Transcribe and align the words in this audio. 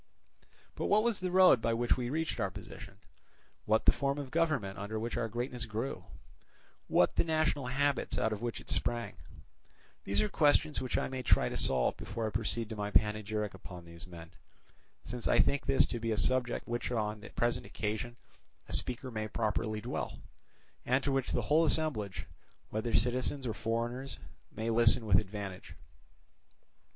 But 0.73 0.87
what 0.87 1.03
was 1.03 1.19
the 1.19 1.29
road 1.29 1.61
by 1.61 1.75
which 1.75 1.95
we 1.95 2.09
reached 2.09 2.39
our 2.39 2.49
position, 2.49 2.95
what 3.65 3.85
the 3.85 3.91
form 3.91 4.17
of 4.17 4.31
government 4.31 4.79
under 4.79 4.99
which 4.99 5.15
our 5.15 5.29
greatness 5.29 5.65
grew, 5.67 6.05
what 6.87 7.15
the 7.17 7.23
national 7.23 7.67
habits 7.67 8.17
out 8.17 8.33
of 8.33 8.41
which 8.41 8.59
it 8.59 8.67
sprang; 8.67 9.17
these 10.03 10.19
are 10.23 10.27
questions 10.27 10.81
which 10.81 10.97
I 10.97 11.07
may 11.07 11.21
try 11.21 11.49
to 11.49 11.55
solve 11.55 11.97
before 11.97 12.25
I 12.25 12.31
proceed 12.31 12.67
to 12.69 12.75
my 12.75 12.89
panegyric 12.89 13.53
upon 13.53 13.85
these 13.85 14.07
men; 14.07 14.31
since 15.03 15.27
I 15.27 15.37
think 15.39 15.67
this 15.67 15.85
to 15.85 15.99
be 15.99 16.11
a 16.11 16.17
subject 16.17 16.63
upon 16.63 16.71
which 16.71 16.91
on 16.91 17.19
the 17.19 17.29
present 17.29 17.67
occasion 17.67 18.17
a 18.67 18.73
speaker 18.73 19.11
may 19.11 19.27
properly 19.27 19.81
dwell, 19.81 20.17
and 20.83 21.03
to 21.03 21.11
which 21.11 21.31
the 21.31 21.43
whole 21.43 21.63
assemblage, 21.63 22.25
whether 22.71 22.91
citizens 22.95 23.45
or 23.45 23.53
foreigners, 23.53 24.17
may 24.51 24.71
listen 24.71 25.05
with 25.05 25.19
advantage. 25.19 25.75